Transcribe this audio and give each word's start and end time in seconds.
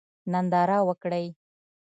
ننداره 0.31 0.77
وکړئ. 0.87 1.27